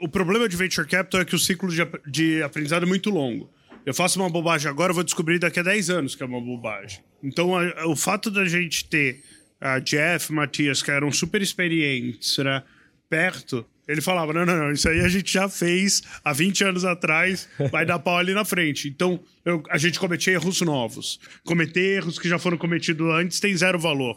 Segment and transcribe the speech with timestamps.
[0.00, 3.50] o problema de venture capital é que o ciclo de, de aprendizado é muito longo.
[3.84, 7.00] Eu faço uma bobagem agora, vou descobrir daqui a 10 anos que é uma bobagem.
[7.22, 9.22] Então, a, o fato da gente ter
[9.60, 12.62] a Jeff, Matias, que eram super experientes, né,
[13.08, 16.84] perto, ele falava: não, não, não, isso aí a gente já fez há 20 anos
[16.84, 18.88] atrás, vai dar pau ali na frente.
[18.88, 21.20] Então, eu, a gente cometia erros novos.
[21.44, 24.16] Cometer erros que já foram cometidos antes tem zero valor.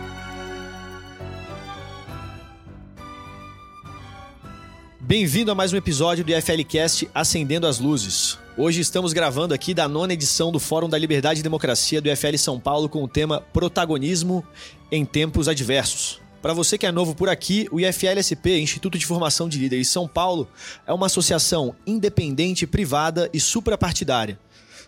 [5.11, 8.37] Bem-vindo a mais um episódio do IFLcast Acendendo as Luzes.
[8.55, 12.37] Hoje estamos gravando aqui da nona edição do Fórum da Liberdade e Democracia do IFL
[12.37, 14.41] São Paulo com o tema Protagonismo
[14.89, 16.21] em Tempos Adversos.
[16.41, 20.07] Para você que é novo por aqui, o IFLSP, Instituto de Formação de Líderes São
[20.07, 20.47] Paulo,
[20.87, 24.39] é uma associação independente, privada e suprapartidária.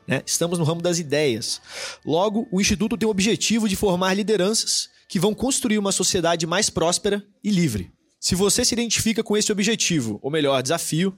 [0.07, 0.21] Né?
[0.25, 1.61] Estamos no ramo das ideias.
[2.05, 6.69] Logo, o Instituto tem o objetivo de formar lideranças que vão construir uma sociedade mais
[6.69, 7.91] próspera e livre.
[8.23, 11.13] Se você se identifica com esse objetivo, ou melhor, desafio,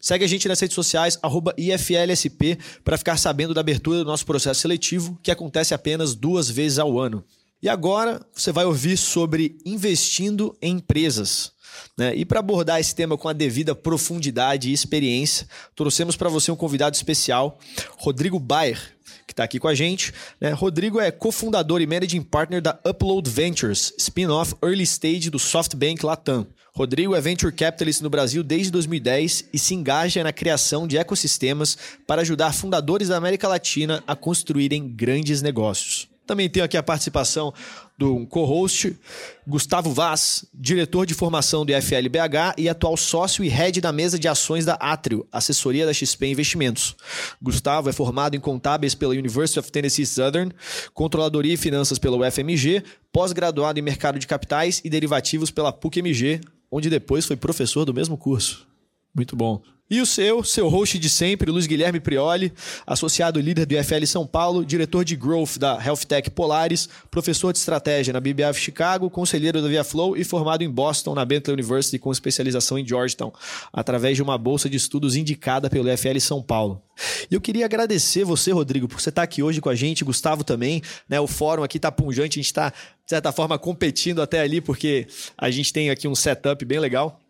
[0.00, 1.18] segue a gente nas redes sociais,
[1.58, 6.78] IFLSP, para ficar sabendo da abertura do nosso processo seletivo, que acontece apenas duas vezes
[6.78, 7.22] ao ano.
[7.62, 11.52] E agora você vai ouvir sobre investindo em empresas.
[11.94, 12.16] Né?
[12.16, 16.56] E para abordar esse tema com a devida profundidade e experiência, trouxemos para você um
[16.56, 17.58] convidado especial,
[17.98, 18.95] Rodrigo Bayer,
[19.26, 20.12] que está aqui com a gente.
[20.40, 20.50] Né?
[20.50, 26.46] Rodrigo é cofundador e managing partner da Upload Ventures, spin-off early stage do SoftBank Latam.
[26.72, 31.76] Rodrigo é venture capitalist no Brasil desde 2010 e se engaja na criação de ecossistemas
[32.06, 36.15] para ajudar fundadores da América Latina a construírem grandes negócios.
[36.26, 37.54] Também tenho aqui a participação
[37.96, 38.98] do co-host
[39.46, 44.26] Gustavo Vaz, diretor de formação do IFLBH e atual sócio e head da mesa de
[44.26, 46.96] ações da Atrio, assessoria da XP Investimentos.
[47.40, 50.50] Gustavo é formado em contábeis pela University of Tennessee Southern,
[50.92, 52.82] controladoria e finanças pela UFMG,
[53.12, 58.18] pós-graduado em mercado de capitais e derivativos pela PUC-MG, onde depois foi professor do mesmo
[58.18, 58.66] curso.
[59.14, 59.62] Muito bom.
[59.88, 62.52] E o seu, seu host de sempre, Luiz Guilherme Prioli,
[62.84, 67.60] associado líder do IFL São Paulo, diretor de Growth da Health Tech Polaris, professor de
[67.60, 72.10] estratégia na BBF Chicago, conselheiro da ViaFlow e formado em Boston na Bentley University com
[72.10, 73.32] especialização em Georgetown,
[73.72, 76.82] através de uma bolsa de estudos indicada pelo IFL São Paulo.
[77.30, 80.42] E eu queria agradecer você, Rodrigo, por você estar aqui hoje com a gente, Gustavo
[80.42, 81.20] também, né?
[81.20, 85.06] O fórum aqui está punjante, a gente está, de certa forma, competindo até ali, porque
[85.38, 87.20] a gente tem aqui um setup bem legal.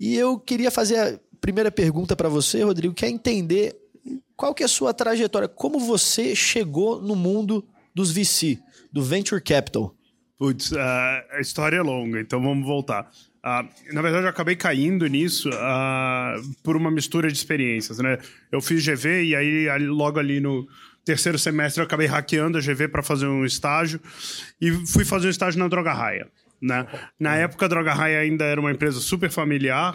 [0.00, 3.76] E eu queria fazer primeira pergunta para você, Rodrigo, que é entender
[4.36, 8.58] qual que é a sua trajetória, como você chegou no mundo dos VC,
[8.92, 9.94] do Venture Capital.
[10.38, 10.78] Putz, uh,
[11.32, 13.10] a história é longa, então vamos voltar.
[13.44, 18.18] Uh, na verdade, eu acabei caindo nisso uh, por uma mistura de experiências, né?
[18.50, 20.66] Eu fiz GV e aí logo ali no
[21.04, 24.00] terceiro semestre eu acabei hackeando a GV para fazer um estágio
[24.60, 26.28] e fui fazer um estágio na Droga Raia,
[26.60, 26.86] né?
[27.18, 29.94] Na época a Droga Raia ainda era uma empresa super familiar,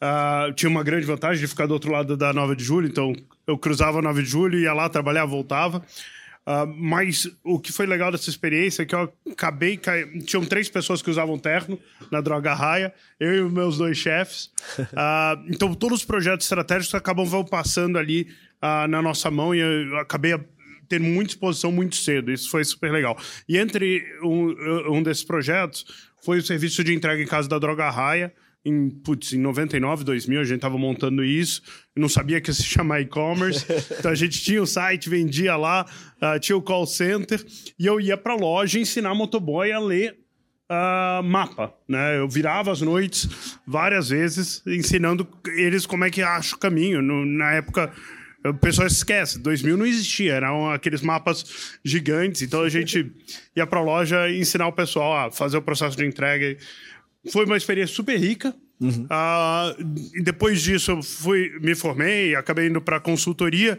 [0.00, 3.14] Uh, tinha uma grande vantagem de ficar do outro lado da 9 de julho, então
[3.46, 5.84] eu cruzava a 9 de julho, ia lá trabalhar, voltava.
[6.46, 9.76] Uh, mas o que foi legal dessa experiência é que eu acabei.
[9.76, 9.92] Ca...
[10.24, 11.78] Tinham três pessoas que usavam terno
[12.10, 14.50] na Droga Raia, eu e meus dois chefes.
[14.78, 18.28] Uh, então, todos os projetos estratégicos acabam vão passando ali
[18.90, 20.38] na nossa mão e eu acabei
[20.86, 22.30] tendo muita exposição muito cedo.
[22.30, 23.16] Isso foi super legal.
[23.48, 25.86] E entre um, um desses projetos
[26.22, 28.30] foi o serviço de entrega em casa da Droga Raia
[28.64, 31.62] em, putz, em 99, 2000, a gente estava montando isso,
[31.96, 33.64] não sabia que ia se chamar e-commerce,
[33.98, 35.86] então a gente tinha o site, vendia lá,
[36.22, 37.44] uh, tinha o call center,
[37.78, 40.18] e eu ia para a loja ensinar motoboy a ler
[40.70, 42.18] uh, mapa, né?
[42.18, 43.28] Eu virava as noites
[43.66, 45.26] várias vezes ensinando
[45.56, 47.02] eles como é que acha o caminho.
[47.02, 47.92] No, na época,
[48.44, 53.12] o pessoal esquece, 2000 não existia, eram aqueles mapas gigantes, então a gente
[53.54, 56.56] ia para a loja ensinar o pessoal a fazer o processo de entrega
[57.28, 58.54] foi uma experiência super rica.
[58.80, 59.04] Uhum.
[59.04, 63.78] Uh, depois disso, eu fui, me formei, acabei indo para consultoria.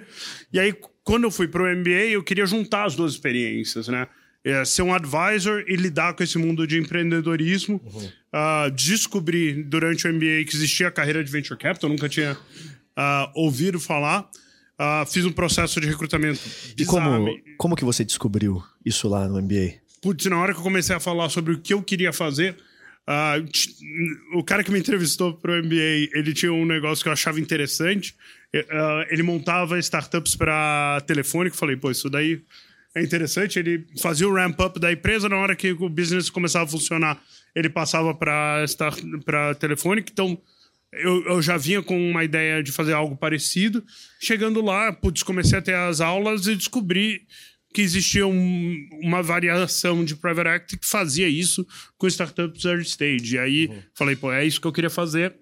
[0.53, 4.07] E aí, quando eu fui para o MBA, eu queria juntar as duas experiências, né?
[4.43, 7.81] É, ser um advisor e lidar com esse mundo de empreendedorismo.
[7.83, 8.05] Uhum.
[8.05, 13.31] Uh, descobri durante o MBA que existia a carreira de venture capital, nunca tinha uh,
[13.35, 14.29] ouvido falar.
[14.79, 16.39] Uh, fiz um processo de recrutamento.
[16.75, 17.27] E como,
[17.57, 19.75] como que você descobriu isso lá no MBA?
[20.01, 22.57] Putz, na hora que eu comecei a falar sobre o que eu queria fazer,
[23.11, 27.13] uh, o cara que me entrevistou para o MBA, ele tinha um negócio que eu
[27.13, 28.15] achava interessante.
[28.55, 32.41] Uh, ele montava startups para telefone, que falei, pô, isso daí
[32.95, 33.59] é interessante.
[33.59, 37.21] Ele fazia o ramp-up da empresa, na hora que o business começava a funcionar,
[37.55, 40.03] ele passava para telefone.
[40.11, 40.37] Então,
[40.93, 43.83] eu, eu, já vinha com uma ideia de fazer algo parecido.
[44.19, 47.25] Chegando lá, putz, comecei a ter as aulas e descobri
[47.73, 51.65] que existia um, uma variação de private equity que fazia isso
[51.97, 53.35] com startups early stage.
[53.35, 53.81] E aí uhum.
[53.93, 55.33] falei, pô, é isso que eu queria fazer.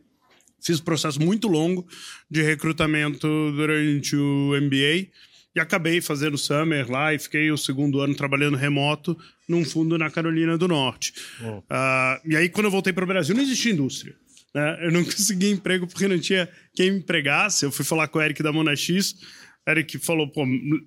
[0.62, 1.88] Fiz um processo muito longo
[2.30, 5.08] de recrutamento durante o MBA
[5.56, 9.18] e acabei fazendo summer lá e fiquei o segundo ano trabalhando remoto
[9.48, 11.14] num fundo na Carolina do Norte.
[11.42, 11.58] Uhum.
[11.58, 14.16] Uh, e aí, quando eu voltei para o Brasil, não existia indústria.
[14.54, 14.80] Né?
[14.82, 17.66] Eu não consegui emprego porque não tinha quem me empregasse.
[17.66, 19.16] Eu fui falar com o Eric da Monax.
[19.68, 20.46] Eric falou: pô,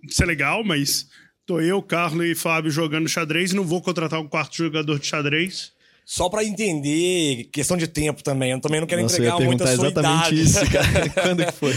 [0.09, 1.09] isso é legal, mas
[1.47, 5.07] tô eu, Carlos e Fábio jogando xadrez e não vou contratar um quarto jogador de
[5.07, 5.73] xadrez.
[6.05, 8.51] Só para entender, questão de tempo também.
[8.51, 10.43] Eu também não quero Nossa, entregar muito a sua exatamente idade.
[10.43, 11.09] isso, cara.
[11.23, 11.75] Quando que foi?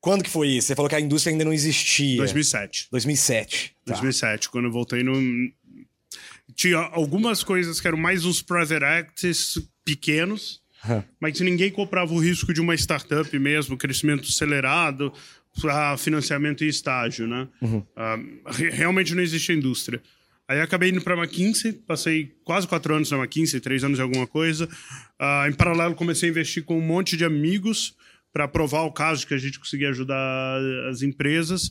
[0.00, 0.68] Quando que foi isso?
[0.68, 2.16] Você falou que a indústria ainda não existia.
[2.16, 2.88] 2007.
[2.90, 3.76] 2007.
[3.84, 3.92] Tá.
[3.92, 5.14] 2007, quando eu voltei no...
[6.54, 10.60] Tinha algumas coisas que eram mais uns private acts pequenos,
[11.20, 15.12] mas ninguém comprava o risco de uma startup mesmo, crescimento acelerado,
[15.60, 17.48] para financiamento e estágio, né?
[17.60, 17.78] Uhum.
[17.78, 20.02] Uh, realmente não existe indústria.
[20.48, 24.02] Aí acabei indo para a McKinsey, passei quase quatro anos na McKinsey, três anos em
[24.02, 24.66] alguma coisa.
[24.66, 27.94] Uh, em paralelo, comecei a investir com um monte de amigos
[28.32, 30.60] para provar o caso de que a gente conseguia ajudar
[30.90, 31.68] as empresas.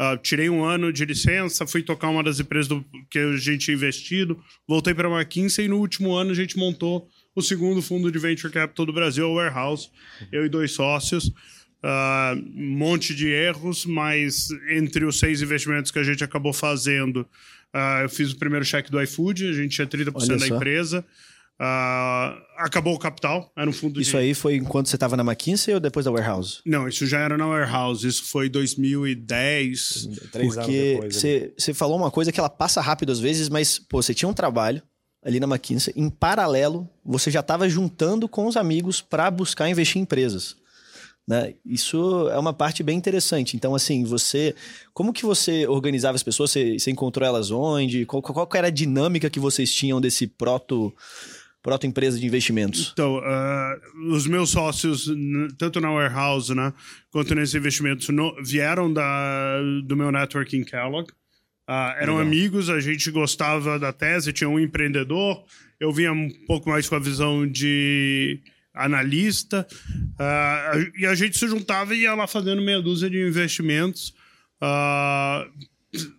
[0.00, 3.64] Uh, tirei um ano de licença, fui tocar uma das empresas do, que a gente
[3.64, 7.80] tinha investido, voltei para a McKinsey e no último ano a gente montou o segundo
[7.82, 9.90] fundo de venture capital do Brasil, o Warehouse,
[10.30, 11.32] eu e dois sócios.
[11.82, 17.20] Uh, um monte de erros, mas entre os seis investimentos que a gente acabou fazendo,
[17.72, 21.04] uh, eu fiz o primeiro cheque do iFood, a gente tinha 30% da empresa.
[21.60, 24.16] Uh, acabou o capital, era um fundo Isso de...
[24.16, 26.60] aí foi enquanto você estava na McKinsey ou depois da Warehouse?
[26.64, 30.08] Não, isso já era na Warehouse, isso foi 2010.
[30.30, 34.14] Três Porque você falou uma coisa que ela passa rápido às vezes, mas pô, você
[34.14, 34.80] tinha um trabalho,
[35.24, 39.98] ali na McKinsey, em paralelo, você já estava juntando com os amigos para buscar investir
[39.98, 40.56] em empresas.
[41.28, 41.52] Né?
[41.62, 43.54] Isso é uma parte bem interessante.
[43.54, 44.54] Então, assim, você.
[44.94, 46.50] Como que você organizava as pessoas?
[46.50, 48.06] Você, você encontrou elas onde?
[48.06, 50.90] Qual, qual era a dinâmica que vocês tinham desse proto.
[51.60, 52.90] Proto empresa de investimentos?
[52.92, 55.06] Então, uh, os meus sócios,
[55.58, 56.72] tanto na Warehouse né,
[57.10, 61.10] quanto nesses investimentos, no, vieram da, do meu network em Kellogg.
[61.68, 62.20] Uh, eram Legal.
[62.20, 65.44] amigos, a gente gostava da tese, tinha um empreendedor.
[65.78, 68.40] Eu vinha um pouco mais com a visão de
[68.74, 69.66] analista.
[70.14, 74.14] Uh, e a gente se juntava e ia lá fazendo meia dúzia de investimentos.
[74.62, 75.68] Uh,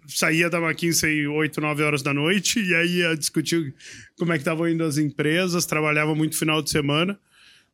[0.07, 3.75] saía da McKinsey 8, 9 horas da noite e aí ia discutir
[4.17, 7.19] como é que estavam indo as empresas, trabalhava muito final de semana.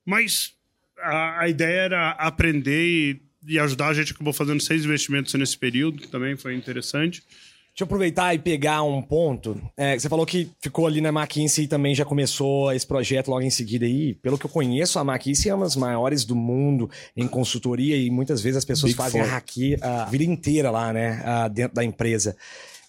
[0.06, 0.54] Mas
[1.00, 3.88] a, a ideia era aprender e, e ajudar.
[3.88, 7.24] A gente acabou fazendo seis investimentos nesse período, que também foi interessante.
[7.76, 9.62] Deixa eu aproveitar e pegar um ponto.
[9.76, 13.42] É, você falou que ficou ali na McKinsey e também já começou esse projeto logo
[13.42, 14.14] em seguida aí.
[14.14, 18.10] Pelo que eu conheço, a McKinsey é uma das maiores do mundo em consultoria e
[18.10, 21.22] muitas vezes as pessoas Big fazem a, haki, a vida inteira lá, né?
[21.52, 22.38] dentro da empresa.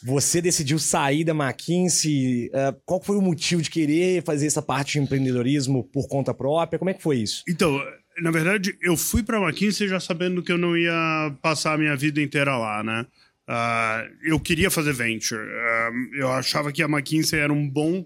[0.04, 2.46] Você decidiu sair da McKinsey.
[2.50, 6.78] Uh, qual foi o motivo de querer fazer essa parte de empreendedorismo por conta própria?
[6.78, 7.42] Como é que foi isso?
[7.49, 7.76] Então,
[8.20, 11.78] na verdade, eu fui para a McKinsey já sabendo que eu não ia passar a
[11.78, 13.04] minha vida inteira lá, né?
[13.48, 15.40] Uh, eu queria fazer venture.
[15.40, 18.04] Uh, eu achava que a McKinsey era um bom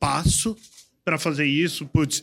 [0.00, 0.56] passo
[1.04, 1.86] para fazer isso.
[1.86, 2.20] Putz,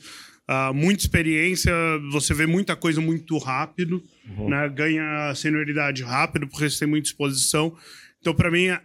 [0.49, 1.73] uh, muita experiência,
[2.11, 4.49] você vê muita coisa muito rápido, uhum.
[4.49, 4.67] né?
[4.69, 7.75] ganha senioridade rápido, porque você tem muita exposição.
[8.19, 8.81] Então, para mim, é,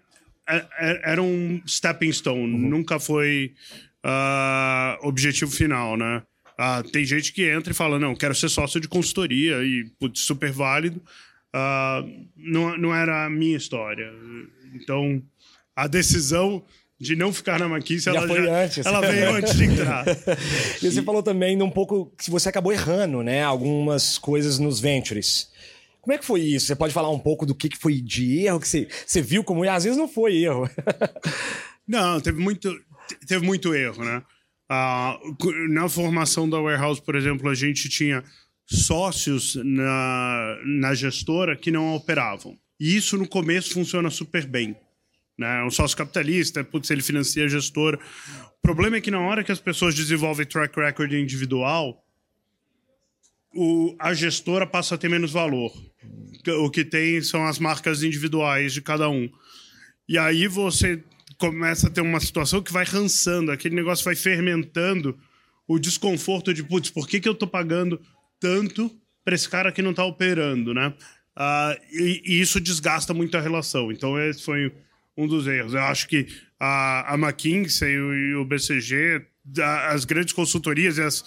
[0.48, 2.68] é, era um stepping stone, uhum.
[2.68, 3.52] nunca foi
[5.00, 6.22] objetivo final, né?
[6.92, 10.52] tem gente que entra e fala, não, quero ser sócio de consultoria, e putz, super
[10.52, 11.02] válido.
[11.54, 14.12] Uh, não, não era a minha história.
[14.74, 15.22] Então,
[15.76, 16.64] a decisão
[16.98, 18.86] de não ficar na já ela, foi já, antes.
[18.86, 20.04] ela veio antes de entrar.
[20.82, 23.42] e você falou também um pouco que você acabou errando, né?
[23.42, 25.52] Algumas coisas nos ventures.
[26.00, 26.66] Como é que foi isso?
[26.66, 29.44] Você pode falar um pouco do que, que foi de erro que você, você viu
[29.44, 30.68] como às vezes não foi erro.
[31.86, 32.74] não, teve muito,
[33.26, 34.22] teve muito erro, né?
[34.70, 38.24] Uh, na formação da Warehouse, por exemplo, a gente tinha
[38.66, 42.56] sócios na, na gestora que não operavam.
[42.78, 44.76] E isso no começo funciona super bem.
[45.38, 45.64] Né?
[45.64, 47.98] Um sócio capitalista, putz, ele financia a gestora.
[48.58, 52.04] O problema é que na hora que as pessoas desenvolvem track record individual,
[53.54, 55.72] o, a gestora passa a ter menos valor.
[56.60, 59.28] O que tem são as marcas individuais de cada um.
[60.08, 61.02] E aí você
[61.38, 65.18] começa a ter uma situação que vai rançando, aquele negócio vai fermentando
[65.66, 68.00] o desconforto de, putz, por que, que eu tô pagando
[68.44, 70.92] tanto para esse cara que não tá operando, né?
[71.34, 73.90] Uh, e, e, isso desgasta muito a relação.
[73.90, 74.70] Então, esse foi
[75.16, 75.72] um dos erros.
[75.72, 76.26] Eu acho que
[76.60, 79.22] a, a McKinsey e o BCG,
[79.88, 81.24] as grandes consultorias e, as,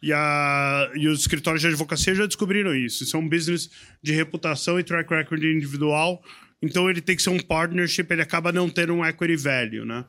[0.00, 3.02] e, a, e os escritórios de advocacia já descobriram isso.
[3.02, 3.68] Isso é um business
[4.00, 6.22] de reputação e track record individual.
[6.62, 10.04] Então, ele tem que ser um partnership, ele acaba não tendo um equity value, né?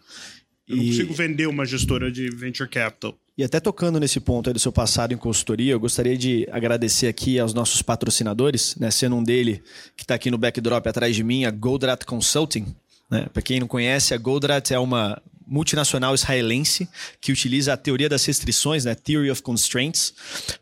[0.67, 3.19] Eu não consigo vender uma gestora de venture capital.
[3.41, 7.39] E até tocando nesse ponto do seu passado em consultoria, eu gostaria de agradecer aqui
[7.39, 9.63] aos nossos patrocinadores, né, sendo um dele
[9.97, 12.67] que está aqui no backdrop atrás de mim, a Goldrat Consulting.
[13.09, 13.27] Né?
[13.33, 16.87] Para quem não conhece, a Goldrat é uma multinacional israelense
[17.19, 20.13] que utiliza a teoria das restrições, né, Theory of Constraints,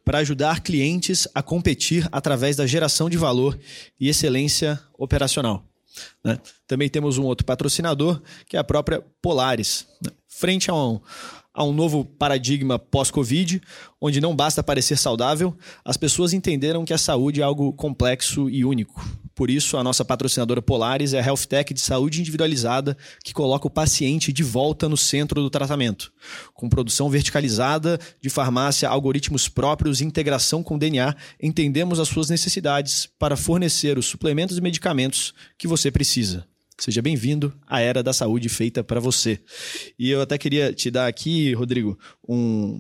[0.05, 3.59] para ajudar clientes a competir através da geração de valor
[4.00, 5.65] e excelência operacional.
[6.24, 6.39] Né?
[6.65, 9.86] Também temos um outro patrocinador, que é a própria Polaris.
[10.01, 10.12] Né?
[10.29, 11.01] Frente a um,
[11.60, 13.62] a um novo paradigma pós-Covid,
[14.00, 18.63] onde não basta parecer saudável, as pessoas entenderam que a saúde é algo complexo e
[18.63, 19.06] único.
[19.36, 23.68] Por isso, a nossa patrocinadora Polaris é a Health Tech de saúde individualizada que coloca
[23.68, 26.13] o paciente de volta no centro do tratamento.
[26.54, 31.13] Com produção verticalizada de farmácia, algoritmos próprios e integração com DNA,
[31.44, 36.48] entendemos as suas necessidades para fornecer os suplementos e medicamentos que você precisa.
[36.79, 39.38] Seja bem-vindo à Era da Saúde feita para você.
[40.00, 42.79] E eu até queria te dar aqui, Rodrigo, um,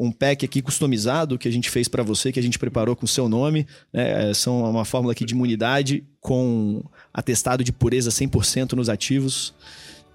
[0.00, 3.06] um pack aqui customizado que a gente fez para você, que a gente preparou com
[3.06, 3.66] seu nome.
[3.92, 4.32] Né?
[4.32, 9.54] São uma fórmula aqui de imunidade com atestado de pureza 100% nos ativos.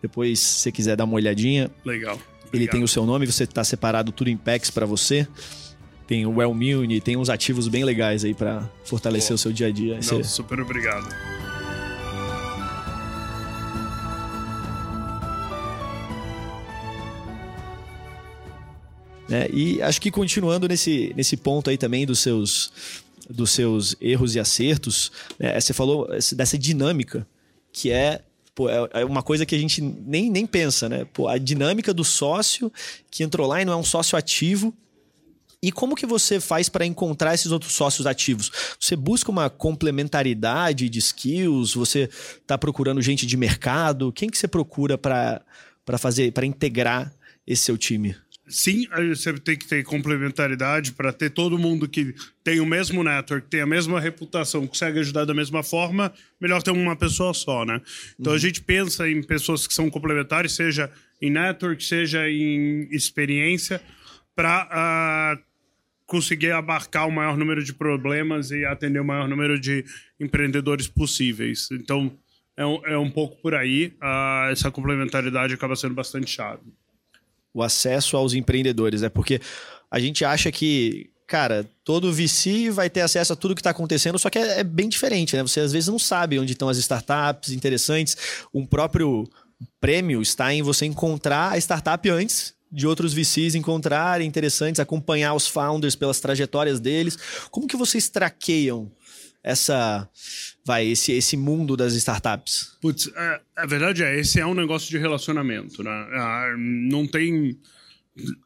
[0.01, 1.69] Depois, se você quiser dar uma olhadinha.
[1.85, 2.19] Legal.
[2.51, 5.27] Ele tem o seu nome, você está separado tudo em packs para você.
[6.07, 9.35] Tem o Wellmune, tem uns ativos bem legais aí para fortalecer Pô.
[9.35, 9.93] o seu dia a dia.
[9.95, 10.23] Não, você...
[10.23, 11.07] Super obrigado.
[19.31, 19.47] Né?
[19.49, 22.69] E acho que continuando nesse, nesse ponto aí também dos seus,
[23.29, 25.09] dos seus erros e acertos,
[25.39, 25.57] né?
[25.57, 27.25] você falou dessa dinâmica
[27.71, 28.21] que é
[28.53, 31.05] Pô, é, é uma coisa que a gente nem, nem pensa, né?
[31.13, 32.69] Pô, a dinâmica do sócio
[33.09, 34.73] que entrou lá e não é um sócio ativo.
[35.63, 38.51] E como que você faz para encontrar esses outros sócios ativos?
[38.77, 41.73] Você busca uma complementaridade de skills?
[41.75, 42.09] Você
[42.41, 44.11] está procurando gente de mercado?
[44.11, 45.41] Quem que você procura para
[45.97, 47.13] fazer, para integrar
[47.47, 48.17] esse seu time?
[48.51, 53.47] Sim, você tem que ter complementaridade para ter todo mundo que tem o mesmo network,
[53.47, 57.81] tem a mesma reputação, consegue ajudar da mesma forma, melhor ter uma pessoa só, né?
[58.19, 58.37] Então uhum.
[58.37, 60.91] a gente pensa em pessoas que são complementares, seja
[61.21, 63.81] em network, seja em experiência,
[64.35, 65.39] para uh, ah,
[66.05, 69.85] conseguir abarcar o maior número de problemas e atender o maior número de
[70.19, 71.69] empreendedores possíveis.
[71.71, 72.17] Então
[72.57, 76.61] é um, é um pouco por aí, uh, essa complementaridade acaba sendo bastante chave
[77.53, 79.09] o acesso aos empreendedores, né?
[79.09, 79.41] Porque
[79.89, 84.17] a gente acha que, cara, todo VC vai ter acesso a tudo que está acontecendo,
[84.17, 85.41] só que é, é, bem diferente, né?
[85.41, 88.17] Você às vezes não sabe onde estão as startups interessantes.
[88.53, 89.27] Um próprio
[89.79, 95.45] prêmio está em você encontrar a startup antes de outros VCs encontrarem interessantes, acompanhar os
[95.45, 97.17] founders pelas trajetórias deles.
[97.51, 98.89] Como que vocês traqueiam
[99.43, 100.07] essa
[100.65, 102.77] vai esse esse mundo das startups?
[102.81, 105.91] Putz, é, a verdade é esse é um negócio de relacionamento, né?
[105.91, 107.57] Ah, não tem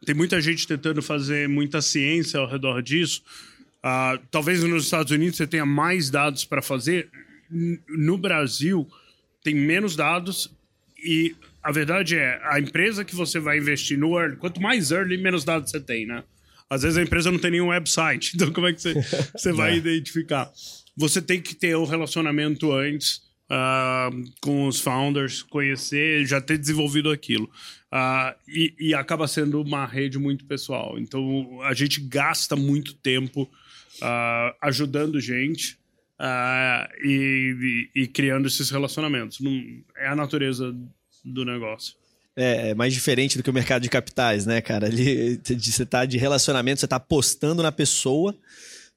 [0.06, 3.24] tem muita gente tentando fazer muita ciência ao redor disso.
[3.84, 7.10] Uh, talvez nos Estados Unidos você tenha mais dados para fazer.
[7.88, 8.88] No Brasil
[9.44, 10.52] tem menos dados
[10.98, 15.18] e a verdade é a empresa que você vai investir no early, quanto mais early,
[15.18, 16.24] menos dados você tem, né?
[16.68, 18.94] Às vezes a empresa não tem nenhum website, então como é que você,
[19.36, 19.78] você vai é.
[19.78, 20.52] identificar?
[20.96, 26.58] Você tem que ter o um relacionamento antes uh, com os founders, conhecer, já ter
[26.58, 27.50] desenvolvido aquilo.
[27.92, 30.98] Uh, e, e, acaba sendo uma rede muito pessoal.
[31.00, 35.78] Então a gente gasta muito tempo uh, ajudando gente.
[37.04, 39.42] E, e, e, criando esses relacionamentos.
[39.42, 39.52] Não,
[39.98, 40.74] é a natureza
[41.26, 41.94] do negócio.
[42.38, 44.88] É, é, mais diferente do que o mercado de capitais, né, cara?
[44.88, 48.34] Ali você tá de relacionamento, você tá apostando na pessoa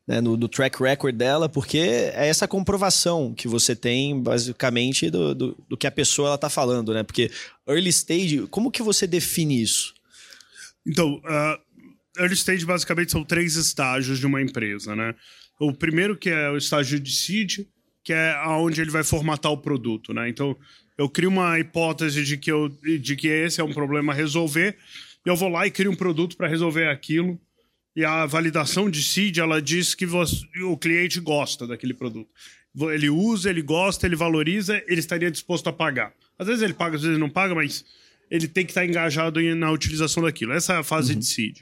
[0.09, 5.35] né, no, no, track record dela, porque é essa comprovação que você tem, basicamente, do,
[5.35, 7.03] do, do que a pessoa está falando, né?
[7.03, 7.31] Porque
[7.69, 9.93] early stage, como que você define isso?
[10.87, 11.61] Então, uh,
[12.19, 15.15] early stage basicamente são três estágios de uma empresa, né?
[15.61, 17.67] O primeiro que é o estágio de seed,
[18.03, 20.27] que é onde ele vai formatar o produto, né?
[20.31, 20.57] Então,
[20.97, 24.75] eu crio uma hipótese de que, eu, de que esse é um problema a resolver,
[25.27, 27.39] e eu vou lá e crio um produto para resolver aquilo,
[27.99, 32.31] e a validação de seed, ela diz que você, o cliente gosta daquele produto.
[32.93, 36.13] Ele usa, ele gosta, ele valoriza, ele estaria disposto a pagar.
[36.39, 37.85] Às vezes ele paga, às vezes não paga, mas
[38.31, 40.53] ele tem que estar engajado na utilização daquilo.
[40.53, 41.19] Essa é a fase uhum.
[41.19, 41.59] de seed.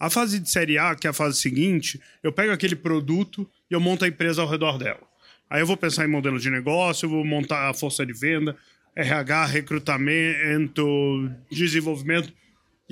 [0.00, 3.74] A fase de série A, que é a fase seguinte, eu pego aquele produto e
[3.74, 5.02] eu monto a empresa ao redor dela.
[5.50, 8.56] Aí eu vou pensar em modelo de negócio, eu vou montar a força de venda,
[8.96, 12.32] RH, recrutamento, desenvolvimento.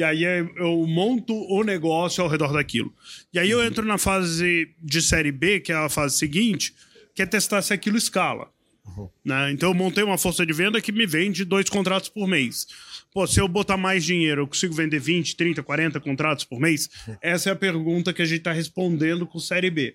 [0.02, 2.92] E aí eu monto o negócio ao redor daquilo.
[3.32, 3.64] E aí eu uhum.
[3.64, 6.74] entro na fase de série B, que é a fase seguinte,
[7.14, 8.50] que é testar se aquilo escala.
[8.84, 9.08] Uhum.
[9.24, 9.52] Né?
[9.52, 12.66] Então eu montei uma força de venda que me vende dois contratos por mês.
[13.14, 16.90] Pô, se eu botar mais dinheiro, eu consigo vender 20, 30, 40 contratos por mês?
[17.22, 19.94] Essa é a pergunta que a gente está respondendo com série B.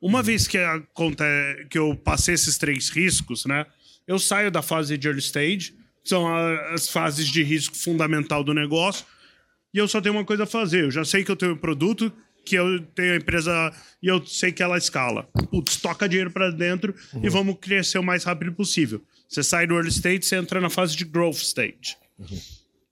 [0.00, 0.80] Uma vez que, a,
[1.68, 3.66] que eu passei esses três riscos, né?
[4.06, 5.72] Eu saio da fase de early stage,
[6.04, 6.32] que são
[6.72, 9.04] as fases de risco fundamental do negócio,
[9.72, 10.84] e eu só tenho uma coisa a fazer.
[10.84, 12.12] Eu já sei que eu tenho um produto,
[12.44, 13.72] que eu tenho a empresa
[14.02, 15.28] e eu sei que ela escala.
[15.50, 17.24] Putz, toca dinheiro para dentro uhum.
[17.24, 19.02] e vamos crescer o mais rápido possível.
[19.28, 21.96] Você sai do early stage, você entra na fase de growth stage.
[22.18, 22.38] Uhum.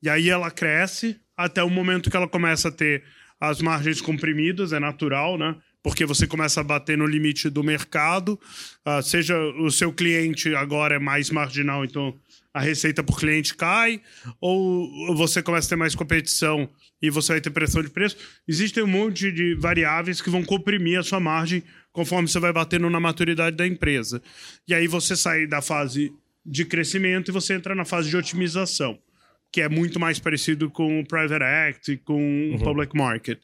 [0.02, 3.02] E aí ela cresce até o momento que ela começa a ter
[3.40, 5.56] as margens comprimidas, é natural, né?
[5.86, 8.40] porque você começa a bater no limite do mercado,
[8.84, 12.12] uh, seja o seu cliente agora é mais marginal, então
[12.56, 14.00] a receita por cliente cai,
[14.40, 16.66] ou você começa a ter mais competição
[17.02, 18.16] e você vai ter pressão de preço.
[18.48, 22.88] Existem um monte de variáveis que vão comprimir a sua margem conforme você vai batendo
[22.88, 24.22] na maturidade da empresa.
[24.66, 26.10] E aí você sai da fase
[26.46, 28.98] de crescimento e você entra na fase de otimização,
[29.52, 32.58] que é muito mais parecido com o Private Act, com o uhum.
[32.58, 33.38] Public Market.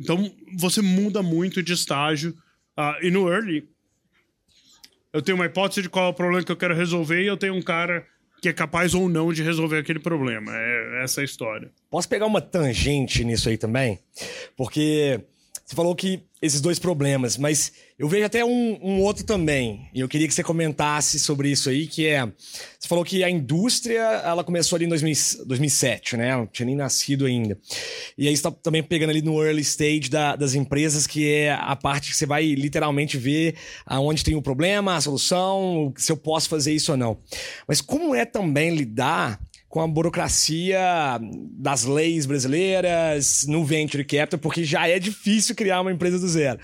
[0.00, 2.30] Então, você muda muito de estágio.
[2.78, 3.68] Uh, e no early,
[5.12, 7.36] eu tenho uma hipótese de qual é o problema que eu quero resolver e eu
[7.36, 8.06] tenho um cara
[8.40, 10.52] que é capaz ou não de resolver aquele problema.
[10.54, 11.70] É essa a história.
[11.90, 13.98] Posso pegar uma tangente nisso aí também?
[14.56, 15.20] Porque
[15.68, 19.86] você falou que esses dois problemas, mas eu vejo até um, um, outro também.
[19.92, 22.24] E eu queria que você comentasse sobre isso aí, que é...
[22.24, 26.34] Você falou que a indústria, ela começou ali em 2000, 2007, né?
[26.34, 27.58] Não tinha nem nascido ainda.
[28.16, 31.52] E aí você tá também pegando ali no early stage da, das empresas, que é
[31.52, 33.54] a parte que você vai literalmente ver
[33.84, 37.18] aonde tem o problema, a solução, se eu posso fazer isso ou não.
[37.66, 40.80] Mas como é também lidar com a burocracia
[41.52, 46.58] das leis brasileiras no venture capital, porque já é difícil criar uma empresa do zero.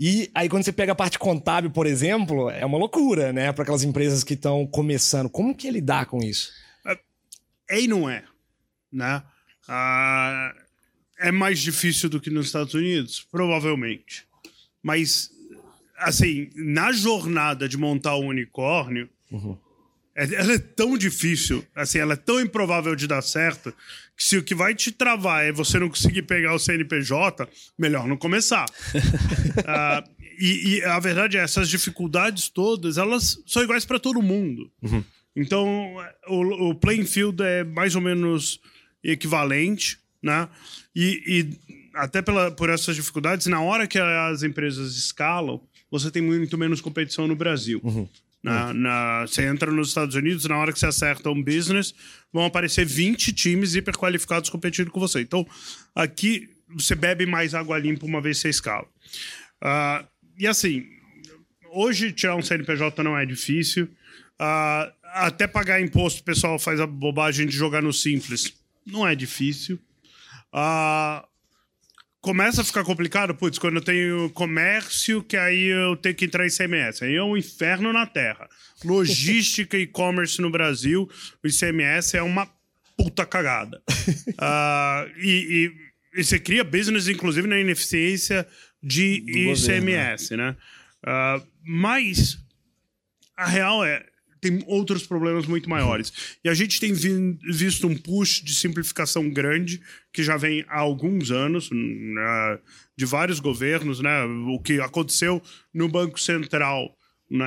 [0.00, 3.52] E aí, quando você pega a parte contábil, por exemplo, é uma loucura, né?
[3.52, 5.28] Para aquelas empresas que estão começando.
[5.28, 6.50] Como que é lidar com isso?
[6.84, 6.98] É,
[7.70, 8.24] é e não é,
[8.90, 9.22] né?
[9.68, 10.52] Ah,
[11.20, 13.24] é mais difícil do que nos Estados Unidos?
[13.30, 14.26] Provavelmente.
[14.82, 15.30] Mas,
[15.98, 19.56] assim, na jornada de montar um unicórnio, uhum.
[20.14, 23.74] É, ela é tão difícil, assim, ela é tão improvável de dar certo,
[24.16, 27.48] que se o que vai te travar é você não conseguir pegar o CNPJ,
[27.78, 28.66] melhor não começar.
[28.94, 34.70] uh, e, e, a verdade é, essas dificuldades todas, elas são iguais para todo mundo.
[34.82, 35.02] Uhum.
[35.34, 35.96] Então,
[36.28, 38.60] o, o playing field é mais ou menos
[39.02, 40.48] equivalente, né?
[40.94, 46.22] E, e até pela, por essas dificuldades, na hora que as empresas escalam, você tem
[46.22, 47.80] muito menos competição no Brasil.
[47.82, 48.08] Uhum.
[48.42, 51.94] Na, na, você entra nos Estados Unidos, na hora que você acerta um business,
[52.32, 55.20] vão aparecer 20 times hiperqualificados competindo com você.
[55.20, 55.46] Então,
[55.94, 58.86] aqui você bebe mais água limpa uma vez você escala.
[59.62, 60.06] Uh,
[60.38, 60.84] e assim,
[61.70, 63.84] hoje tirar um CNPJ não é difícil.
[64.40, 68.54] Uh, até pagar imposto, o pessoal faz a bobagem de jogar no simples.
[68.84, 69.78] Não é difícil.
[70.52, 71.24] Uh,
[72.22, 76.46] começa a ficar complicado, putz, quando eu tenho comércio, que aí eu tenho que entrar
[76.46, 77.02] em CMS.
[77.02, 78.48] Aí é um inferno na Terra.
[78.84, 81.10] Logística e e-commerce no Brasil,
[81.42, 82.48] o ICMS é uma
[82.96, 83.82] puta cagada.
[83.88, 85.72] uh, e,
[86.14, 88.46] e, e, você cria business, inclusive, na ineficiência
[88.80, 90.36] de Do ICMS, governo.
[90.36, 90.56] né?
[91.04, 92.38] Uh, mas
[93.36, 94.06] a real é,
[94.42, 96.36] tem outros problemas muito maiores.
[96.44, 99.80] E a gente tem vi visto um push de simplificação grande,
[100.12, 102.58] que já vem há alguns anos, né,
[102.96, 104.00] de vários governos.
[104.00, 104.24] Né?
[104.48, 105.40] O que aconteceu
[105.72, 106.94] no Banco Central.
[107.30, 107.46] Né?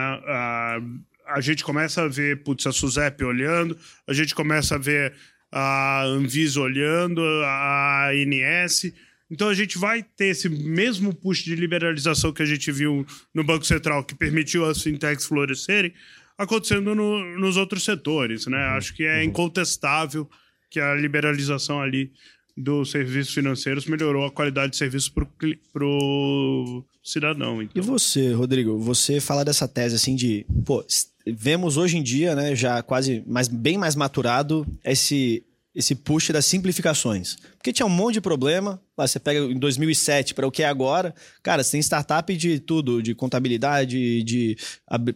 [1.27, 3.77] a gente começa a ver putz, a SUSEP olhando,
[4.07, 5.13] a gente começa a ver
[5.51, 8.93] a Anvisa olhando, a ANS.
[9.29, 13.43] Então a gente vai ter esse mesmo push de liberalização que a gente viu no
[13.43, 15.93] Banco Central, que permitiu as fintechs florescerem,
[16.37, 18.57] acontecendo no, nos outros setores, né?
[18.57, 18.77] Uhum.
[18.77, 19.23] Acho que é uhum.
[19.23, 20.29] incontestável
[20.69, 22.11] que a liberalização ali
[22.57, 27.61] dos serviços financeiros melhorou a qualidade de serviço para o cidadão.
[27.61, 27.81] Então.
[27.81, 30.85] E você, Rodrigo, você fala dessa tese assim de, pô,
[31.27, 35.43] vemos hoje em dia, né, já quase mais, bem mais maturado esse
[35.75, 37.35] esse push das simplificações.
[37.57, 38.81] Porque tinha um monte de problema.
[38.97, 41.13] Lá, você pega em 2007 para o que é agora.
[41.43, 44.57] Cara, você tem startup de tudo, de contabilidade, de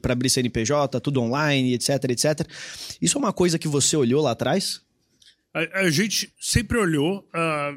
[0.02, 2.46] para abrir CNPJ, tudo online, etc, etc.
[3.02, 4.82] Isso é uma coisa que você olhou lá atrás?
[5.54, 7.74] A, a gente sempre olhou a,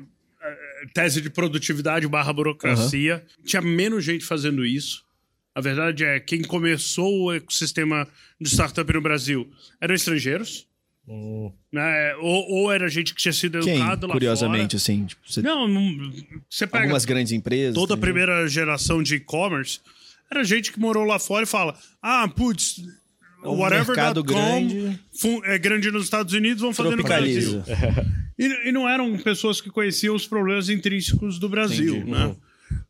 [0.92, 3.24] tese de produtividade barra burocracia.
[3.38, 3.44] Uhum.
[3.44, 5.04] Tinha menos gente fazendo isso.
[5.54, 8.08] A verdade é, quem começou o ecossistema
[8.40, 10.66] de startup no Brasil eram estrangeiros.
[11.08, 11.52] Hum.
[11.72, 12.14] Né?
[12.16, 14.76] Ou, ou, era gente que tinha sido Quem, educado lá curiosamente, fora.
[14.76, 15.04] assim?
[15.06, 15.42] Tipo, você...
[15.42, 16.12] Não, não,
[16.48, 16.84] você pega...
[16.84, 17.74] Algumas grandes empresas.
[17.74, 19.80] Toda a primeira geração de e-commerce
[20.30, 22.80] era gente que morou lá fora e fala ah, putz,
[23.44, 27.62] é um whatever.com é grande nos Estados Unidos, vão fazer no Brasil.
[28.38, 32.10] e, e, não eram pessoas que conheciam os problemas intrínsecos do Brasil, Entendi.
[32.12, 32.26] né?
[32.26, 32.36] Uhum.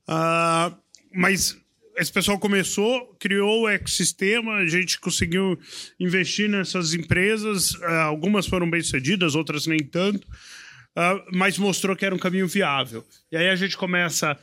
[0.08, 0.76] Uh,
[1.14, 1.56] mas
[1.96, 5.58] esse pessoal começou, criou o ecossistema, a gente conseguiu
[5.98, 7.72] investir nessas empresas.
[7.74, 12.46] Uh, algumas foram bem sucedidas, outras nem tanto, uh, mas mostrou que era um caminho
[12.46, 13.04] viável.
[13.30, 14.38] E aí a gente começa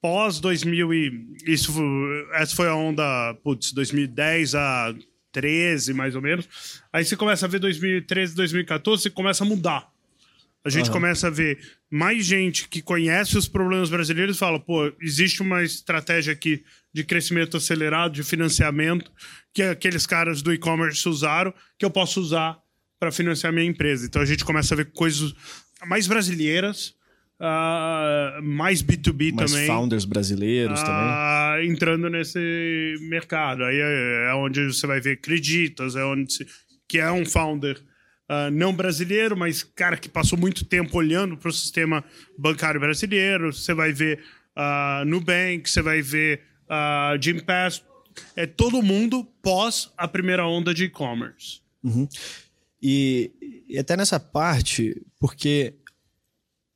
[0.00, 1.72] pós 2000 e isso
[2.32, 4.94] essa foi a onda, putz, 2010 a
[5.30, 6.82] 13 mais ou menos.
[6.92, 9.90] Aí você começa a ver 2013, 2014, você começa a mudar.
[10.64, 10.92] A gente uhum.
[10.92, 11.58] começa a ver
[11.90, 17.02] mais gente que conhece os problemas brasileiros e fala: pô, existe uma estratégia aqui de
[17.02, 19.10] crescimento acelerado, de financiamento,
[19.52, 22.58] que aqueles caras do e-commerce usaram, que eu posso usar
[23.00, 24.06] para financiar minha empresa.
[24.06, 25.34] Então a gente começa a ver coisas
[25.84, 26.94] mais brasileiras,
[27.40, 29.66] uh, mais B2B mais também.
[29.66, 31.70] founders brasileiros uh, também.
[31.72, 33.64] Entrando nesse mercado.
[33.64, 36.46] Aí é, é onde você vai ver Creditas, é onde se,
[36.88, 37.82] que é um founder
[38.30, 42.04] uh, não brasileiro, mas cara que passou muito tempo olhando para o sistema
[42.38, 43.52] bancário brasileiro.
[43.52, 44.20] Você vai ver
[44.56, 47.82] uh, Nubank, você vai ver uh, Jim Pass.
[48.36, 51.60] É todo mundo pós a primeira onda de e-commerce.
[51.82, 52.06] Uhum.
[52.80, 53.30] E,
[53.68, 55.74] e até nessa parte, porque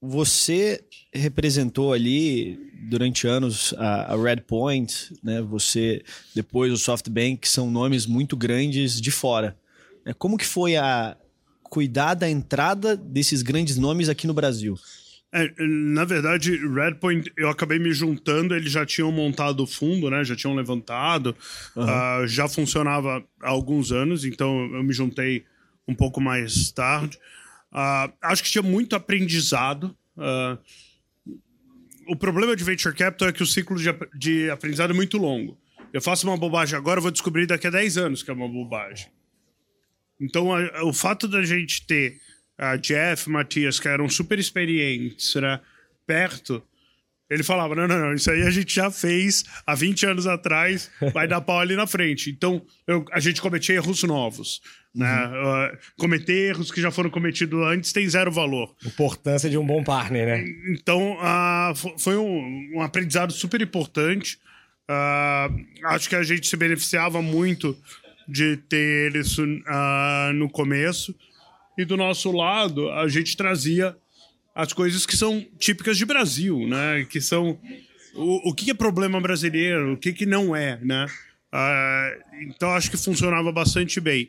[0.00, 5.42] você representou ali durante anos a, a Redpoint, né?
[5.42, 6.02] Você
[6.34, 9.58] depois o SoftBank são nomes muito grandes de fora.
[10.04, 10.14] Né?
[10.14, 11.16] Como que foi a,
[11.76, 14.78] cuidar da entrada desses grandes nomes aqui no Brasil?
[15.30, 20.24] É, na verdade, Redpoint, eu acabei me juntando, eles já tinham montado o fundo, né?
[20.24, 21.36] Já tinham levantado,
[21.76, 21.84] uhum.
[21.84, 25.44] uh, já funcionava há alguns anos, então eu me juntei
[25.86, 27.18] um pouco mais tarde.
[27.70, 29.94] Uh, acho que tinha muito aprendizado.
[30.16, 30.56] Uh,
[32.08, 35.58] o problema de venture capital é que o ciclo de, de aprendizado é muito longo.
[35.92, 39.08] Eu faço uma bobagem agora, vou descobrir daqui a 10 anos que é uma bobagem.
[40.20, 42.16] Então, a, o fato da gente ter
[42.58, 45.60] a Jeff, Matias, que eram super experientes, né,
[46.06, 46.62] perto,
[47.28, 50.90] ele falava: não, não, não, isso aí a gente já fez há 20 anos atrás,
[51.12, 52.30] vai dar pau ali na frente.
[52.30, 54.60] Então, eu, a gente cometia erros novos.
[54.94, 55.26] Né?
[55.26, 55.66] Uhum.
[55.66, 58.74] Uh, cometer erros que já foram cometidos antes tem zero valor.
[58.84, 60.44] Importância de um bom partner, né?
[60.70, 64.38] Então, uh, foi um, um, aprendizado super importante.
[64.88, 67.76] Uh, acho que a gente se beneficiava muito
[68.28, 71.14] de ter isso uh, no começo.
[71.78, 73.96] E do nosso lado, a gente trazia
[74.54, 77.06] as coisas que são típicas de Brasil, né?
[77.08, 77.58] Que são
[78.14, 81.06] o, o que é problema brasileiro, o que, que não é, né?
[81.54, 84.28] Uh, então acho que funcionava bastante bem.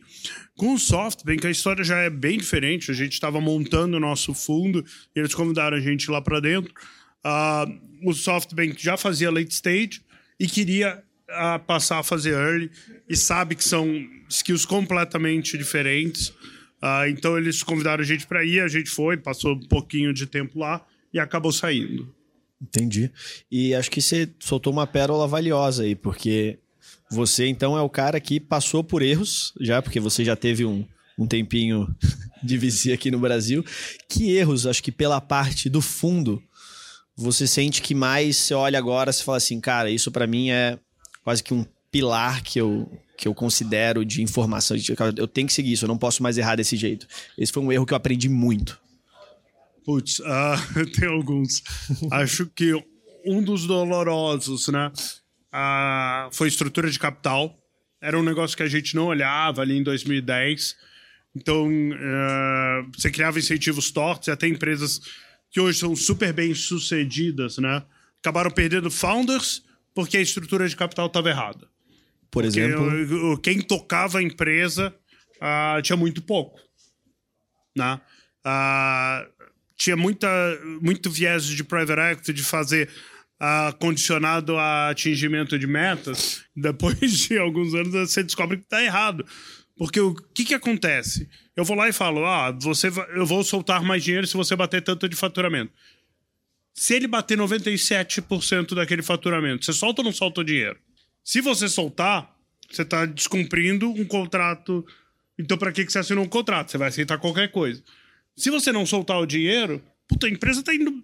[0.56, 2.92] Com o SoftBank a história já é bem diferente.
[2.92, 6.74] A gente estava montando o nosso fundo eles convidaram a gente lá para dentro.
[7.26, 10.02] Uh, o SoftBank já fazia late stage
[10.40, 12.72] e queria a passar a fazer early
[13.08, 13.88] e sabe que são
[14.30, 16.30] skills completamente diferentes.
[16.82, 20.26] Uh, então eles convidaram a gente para ir, a gente foi, passou um pouquinho de
[20.26, 22.14] tempo lá e acabou saindo.
[22.62, 23.12] Entendi.
[23.52, 26.60] E acho que você soltou uma pérola valiosa aí, porque
[27.10, 30.86] você então é o cara que passou por erros, já porque você já teve um,
[31.18, 31.88] um tempinho
[32.44, 33.64] de VC aqui no Brasil.
[34.10, 36.42] Que erros, acho que pela parte do fundo,
[37.16, 40.80] você sente que mais você olha agora e fala assim, cara, isso para mim é
[41.28, 44.78] quase que um pilar que eu, que eu considero de informação.
[45.18, 47.06] Eu tenho que seguir isso, eu não posso mais errar desse jeito.
[47.38, 48.80] Esse foi um erro que eu aprendi muito.
[49.84, 50.24] Putz, uh,
[50.98, 51.62] tem alguns.
[52.12, 52.72] Acho que
[53.26, 54.90] um dos dolorosos, né?
[55.54, 57.54] Uh, foi estrutura de capital.
[58.00, 60.78] Era um negócio que a gente não olhava ali em 2010.
[61.36, 65.02] Então, uh, você criava incentivos tortos e até empresas
[65.52, 67.84] que hoje são super bem sucedidas, né?
[68.22, 69.67] Acabaram perdendo founders
[69.98, 71.68] porque a estrutura de capital estava errada.
[72.30, 73.42] Por porque exemplo?
[73.42, 74.94] quem tocava a empresa
[75.38, 76.60] uh, tinha muito pouco.
[77.76, 78.00] Né?
[78.46, 80.28] Uh, tinha muita,
[80.80, 82.92] muito viés de private equity de fazer
[83.42, 86.44] uh, condicionado a atingimento de metas.
[86.56, 89.26] Depois de alguns anos você descobre que está errado.
[89.76, 91.28] Porque o que, que acontece?
[91.56, 94.84] Eu vou lá e falo: ah, você eu vou soltar mais dinheiro se você bater
[94.84, 95.74] tanto de faturamento.
[96.78, 100.78] Se ele bater 97% daquele faturamento, você solta ou não solta o dinheiro?
[101.24, 102.32] Se você soltar,
[102.70, 104.86] você está descumprindo um contrato.
[105.40, 106.70] Então, para que, que você assinou um contrato?
[106.70, 107.84] Você vai aceitar qualquer coisa.
[108.36, 111.04] Se você não soltar o dinheiro, puta, a empresa está indo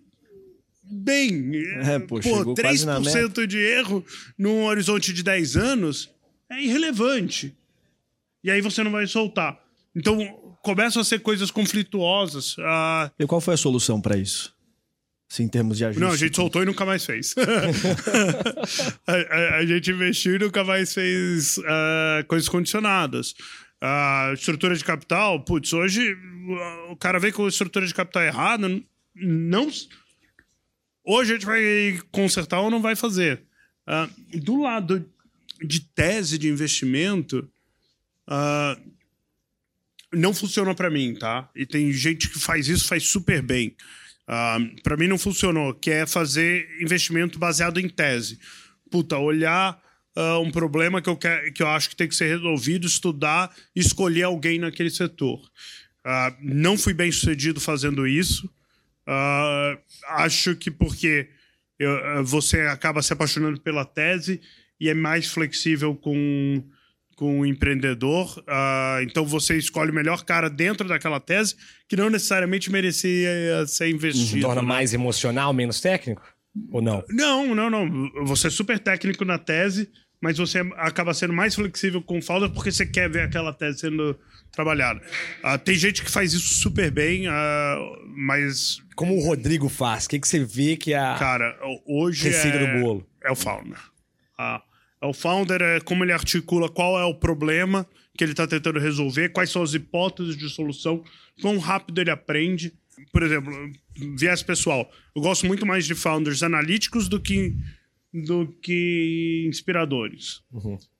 [0.84, 1.52] bem.
[1.82, 4.06] É, pô, na 3% de erro
[4.38, 6.08] num horizonte de 10 anos
[6.52, 7.52] é irrelevante.
[8.44, 9.60] E aí você não vai soltar.
[9.96, 10.20] Então,
[10.62, 12.58] começam a ser coisas conflituosas.
[12.60, 14.54] Ah, E qual foi a solução pra isso?
[15.34, 16.00] Assim, em termos de ajuste.
[16.00, 17.34] não, a gente soltou e nunca mais fez.
[19.08, 23.34] a, a- a gente investiu e nunca mais fez ah, coisas condicionadas.
[23.82, 26.16] A estrutura de capital, putz, hoje
[26.60, 28.70] ah, o cara vem com a estrutura de capital errada,
[29.16, 29.72] não.
[31.04, 33.42] Hoje a gente vai consertar ou não vai fazer.
[33.88, 35.04] Ah, do lado
[35.64, 37.50] de tese de investimento,
[40.14, 41.50] não funciona pra mim, tá?
[41.56, 43.76] E tem gente que faz isso, faz super bem.
[44.28, 48.40] Ah, para mim não funcionou, que é fazer investimento baseado em tese.
[48.90, 49.82] Puta, olhar
[50.16, 53.54] ah, um problema que eu, quero, que eu acho que tem que ser resolvido, estudar
[53.76, 55.40] e escolher alguém naquele setor.
[56.06, 58.50] Ah, não fui bem sucedido fazendo isso.
[60.08, 61.30] Acho que porque
[61.80, 64.42] eu- você acaba se apaixonando pela tese
[64.80, 66.64] e é mais flexível com,
[67.16, 68.44] com o empreendedor.
[68.48, 71.56] Ah, então você escolhe o melhor cara dentro daquela tese
[71.88, 74.42] que não necessariamente merecia ser investido.
[74.42, 74.68] Torna né?
[74.68, 76.22] mais emocional, menos técnico?
[76.72, 77.04] Ou não?
[77.10, 78.12] Não, não, não.
[78.26, 79.90] Você é super técnico na tese,
[80.22, 83.80] mas você acaba sendo mais flexível com o founder porque você quer ver aquela tese
[83.80, 84.18] sendo
[84.52, 85.02] trabalhada.
[85.42, 87.78] Ah, tem gente que faz isso super bem, ah,
[88.16, 90.06] mas, Como o Rodrigo faz?
[90.06, 93.08] O que, que você vê que a cara, hoje receita é, do bolo?
[93.24, 93.80] é o founder.
[94.38, 94.62] Ah,
[95.06, 97.88] o founder, é como ele articula qual é o problema
[98.18, 101.04] que ele está tentando resolver, quais são as hipóteses de solução,
[101.42, 102.74] quão rápido ele aprende.
[103.12, 103.52] Por exemplo,
[104.18, 104.90] viés pessoal.
[105.16, 107.56] Eu gosto muito mais de founders analíticos do que,
[108.14, 110.42] do que inspiradores.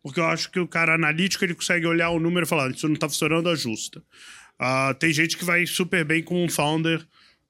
[0.02, 2.88] Porque eu acho que o cara analítico ele consegue olhar o número e falar: isso
[2.88, 4.02] não está funcionando, ajusta.
[4.60, 7.06] Ah, tem gente que vai super bem com um founder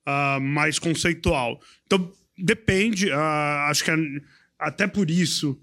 [0.06, 1.62] ah, mais conceitual.
[1.86, 3.10] Então, depende.
[3.12, 3.98] ah, acho que a-
[4.60, 5.58] até por isso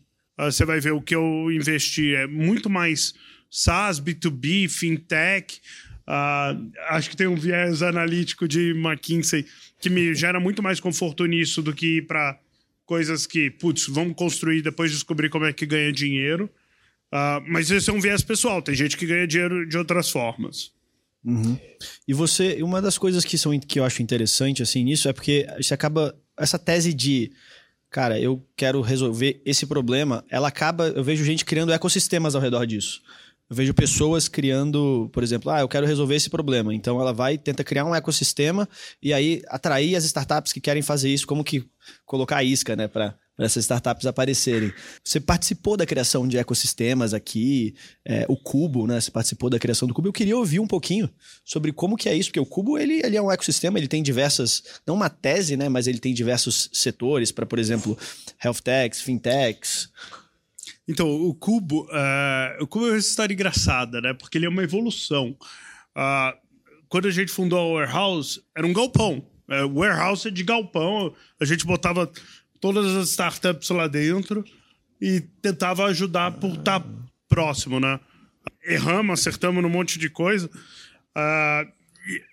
[0.46, 3.14] você vai ver o que eu investi é muito mais
[3.50, 5.60] SaaS, B2B, fintech.
[6.06, 6.56] Ah,
[6.88, 9.46] acho que tem um viés analítico de McKinsey
[9.80, 12.38] que me gera muito mais conforto nisso do que ir para
[12.84, 16.50] coisas que, putz, vamos construir depois descobrir como é que ganha dinheiro.
[17.12, 18.62] Ah, mas esse é um viés pessoal.
[18.62, 20.72] Tem gente que ganha dinheiro de outras formas.
[22.08, 25.46] E você, uma das coisas que, são, que eu acho interessante assim nisso é porque
[25.56, 27.30] você acaba essa tese de
[27.90, 32.64] cara, eu quero resolver esse problema, ela acaba, eu vejo gente criando ecossistemas ao redor
[32.64, 33.02] disso.
[33.48, 36.72] Eu vejo pessoas criando, por exemplo, ah, eu quero resolver esse problema.
[36.72, 38.68] Então ela vai tenta criar um ecossistema
[39.02, 41.68] e aí atrair as startups que querem fazer isso, como que
[42.06, 44.72] colocar a isca, né, para essas startups aparecerem.
[45.02, 47.74] Você participou da criação de ecossistemas aqui,
[48.04, 49.00] é, o Cubo, né?
[49.00, 50.08] Você participou da criação do Cubo.
[50.08, 51.08] Eu queria ouvir um pouquinho
[51.44, 54.02] sobre como que é isso, porque o Cubo ele, ele é um ecossistema, ele tem
[54.02, 55.68] diversas, não uma tese, né?
[55.68, 57.96] Mas ele tem diversos setores para, por exemplo,
[58.44, 59.90] health techs, fintechs.
[60.86, 64.12] Então, o Cubo, eh, o Cubo é uma história engraçada, né?
[64.12, 65.36] Porque ele é uma evolução.
[65.94, 66.36] Ah,
[66.88, 69.24] quando a gente fundou a Warehouse, era um galpão.
[69.50, 71.14] Eh, warehouse é de galpão.
[71.40, 72.10] A gente botava
[72.60, 74.44] todas as startups lá dentro
[75.00, 76.84] e tentava ajudar por estar
[77.28, 77.98] próximo, né?
[78.64, 80.50] Erramos, acertamos num monte de coisa.
[81.14, 81.66] Ah,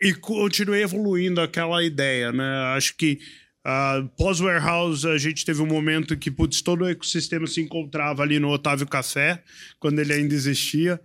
[0.02, 2.76] e, e continuei evoluindo aquela ideia, né?
[2.76, 3.20] Acho que
[3.64, 8.40] ah, pós-warehouse a gente teve um momento que putz, todo o ecossistema se encontrava ali
[8.40, 9.44] no Otávio Café,
[9.80, 11.00] quando ele ainda existia.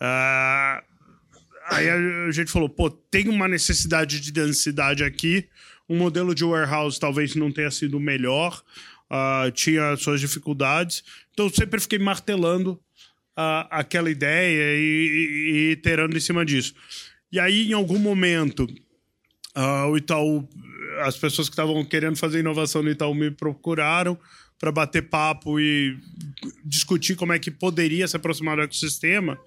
[0.00, 0.82] Ah,
[1.70, 5.48] aí a gente falou, pô, tem uma necessidade de densidade aqui.
[5.88, 8.62] O modelo de warehouse talvez não tenha sido o melhor,
[9.10, 11.02] ah, tinha suas dificuldades.
[11.32, 12.80] Então sempre fiquei martelando
[13.36, 16.74] ah, aquela ideia e, e, e iterando em cima disso.
[17.30, 18.66] E aí, em algum momento,
[19.54, 20.48] ah, o Itaú,
[21.00, 24.18] as pessoas que estavam querendo fazer inovação no Itaú me procuraram
[24.58, 25.98] para bater papo e
[26.64, 29.38] discutir como é que poderia se aproximar do ecossistema.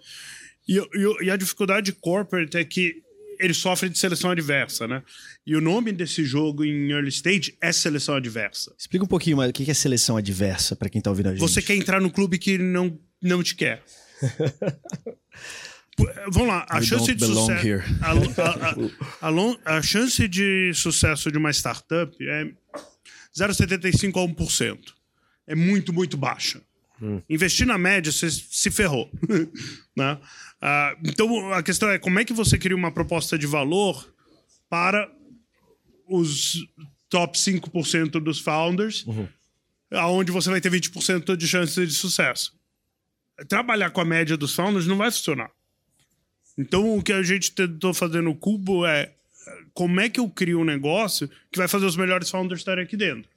[0.68, 3.02] E, e- e a dificuldade de corporate é que
[3.40, 5.02] ele sofre de seleção adversa, né?
[5.46, 8.74] E o nome desse jogo em early stage é seleção adversa.
[8.78, 11.40] Explica um pouquinho mais o que é seleção adversa para quem tá ouvindo a gente.
[11.42, 13.84] Você quer entrar no clube que não, não te quer.
[16.32, 17.62] Vamos lá, a chance de sucesso.
[18.02, 18.12] A,
[19.22, 22.52] a- a- a chance de sucesso de uma startup é
[23.38, 24.78] 0,75 a 1%.
[25.48, 26.62] É muito, muito baixa.
[27.30, 29.10] Investir na média, você se ferrou.
[29.96, 30.18] né?
[30.62, 34.14] Ah, então, a questão é como é que você cria uma proposta de valor
[34.70, 35.12] para
[36.08, 36.66] os
[37.10, 39.06] top 5% dos founders,
[39.92, 42.54] aonde você vai ter 20% de chance de sucesso.
[43.48, 45.52] Trabalhar com a média dos founders não vai funcionar.
[46.58, 49.14] Então, o que a gente tentou fazer no Cubo é
[49.74, 52.96] como é que eu crio um negócio que vai fazer os melhores founders estarem aqui
[52.96, 53.30] dentro.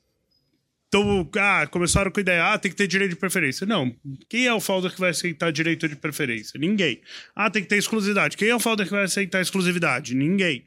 [0.88, 3.66] Então, ah, começaram com a ideia, ah, tem que ter direito de preferência.
[3.66, 3.94] Não,
[4.28, 6.58] quem é o founder que vai aceitar direito de preferência?
[6.58, 7.02] Ninguém.
[7.36, 8.36] Ah, tem que ter exclusividade.
[8.36, 10.14] Quem é o founder que vai aceitar exclusividade?
[10.14, 10.64] Ninguém.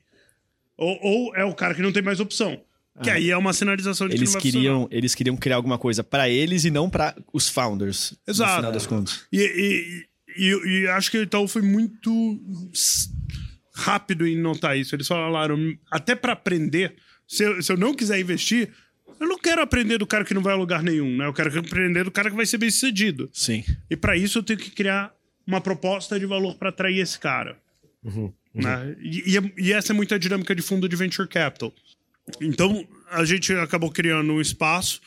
[0.77, 2.61] Ou, ou é o cara que não tem mais opção.
[3.01, 6.29] Que aí é uma sinalização de Eles que queriam, eles queriam criar alguma coisa pra
[6.29, 8.11] eles e não pra os founders.
[8.27, 8.55] No Exato.
[8.57, 9.25] final das contas.
[9.31, 10.07] E, e,
[10.37, 12.39] e, e acho que o Itaú foi muito
[13.73, 14.93] rápido em notar isso.
[14.93, 15.57] Eles falaram,
[15.89, 16.95] até para aprender,
[17.27, 18.71] se eu, se eu não quiser investir,
[19.21, 21.25] eu não quero aprender do cara que não vai a lugar nenhum, né?
[21.27, 23.29] Eu quero aprender do cara que vai ser bem sucedido.
[23.31, 23.63] Sim.
[23.89, 25.13] E para isso eu tenho que criar
[25.47, 27.57] uma proposta de valor para atrair esse cara.
[28.53, 28.95] Né?
[28.99, 31.73] E, e- e essa é muito a dinâmica de fundo de venture capital.
[32.41, 35.01] Então a gente acabou criando um espaço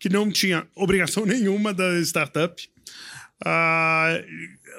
[0.00, 2.68] que não tinha obrigação nenhuma da startup,
[3.44, 4.22] ah,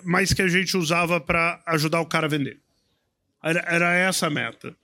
[0.04, 2.60] mas que a gente usava para ajudar o cara a vender.
[3.44, 4.76] Era, era essa a meta.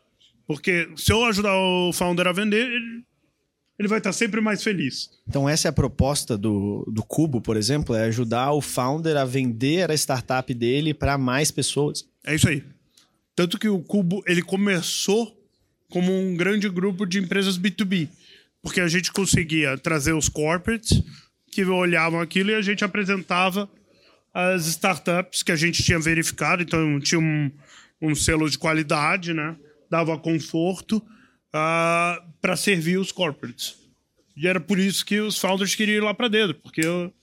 [0.47, 3.03] Porque se eu ajudar o founder a vender, ele,
[3.77, 5.09] ele vai estar sempre mais feliz.
[5.27, 9.25] Então essa é a proposta do, do Cubo, por exemplo, é ajudar o founder a
[9.25, 12.07] vender a startup dele para mais pessoas.
[12.25, 12.63] É isso aí.
[13.35, 15.35] Tanto que o Cubo ele começou
[15.89, 18.09] como um grande grupo de empresas B2B,
[18.61, 21.03] porque a gente conseguia trazer os corporates
[21.51, 23.69] que olhavam aquilo e a gente apresentava
[24.33, 27.51] as startups que a gente tinha verificado, então tinha um,
[28.01, 29.55] um selo de qualidade, né?
[29.89, 31.01] Dava conforto
[31.55, 33.77] para servir os corporates.
[34.35, 37.13] E era por isso que os founders queriam ir lá para dentro, porque eu,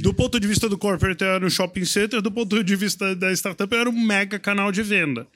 [0.00, 2.20] do ponto de vista do corporate, era um shopping center.
[2.20, 5.26] Do ponto de vista da startup, era um mega canal de venda.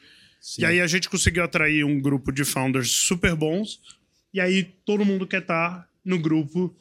[0.58, 3.80] E aí a gente conseguiu atrair um grupo de founders super bons.
[4.34, 6.74] E aí todo mundo quer estar no grupo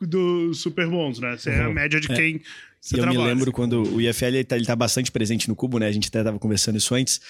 [0.00, 1.34] dos super bons, né?
[1.34, 2.40] Essa é a média de quem
[2.80, 3.18] você eu trabalha.
[3.18, 5.88] me lembro quando o IFL ele tá, ele tá bastante presente no Cubo, né?
[5.88, 7.20] A gente até estava conversando isso antes.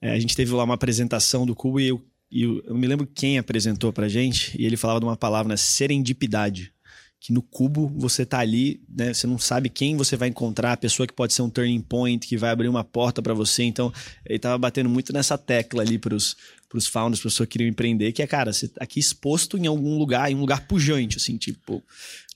[0.00, 2.86] É, a gente teve lá uma apresentação do Cubo e eu, e eu, eu me
[2.86, 5.54] lembro quem apresentou pra gente e ele falava de uma palavra?
[5.58, 6.72] Serendipidade.
[7.20, 9.12] Que no Cubo você tá ali, né?
[9.12, 12.26] Você não sabe quem você vai encontrar, a pessoa que pode ser um turning point,
[12.26, 13.62] que vai abrir uma porta pra você.
[13.62, 13.92] Então,
[14.26, 16.36] ele tava batendo muito nessa tecla ali pros,
[16.68, 19.66] pros founders, as pessoas que queriam empreender, que é, cara, você tá aqui exposto em
[19.66, 21.80] algum lugar, em um lugar pujante, assim, tipo.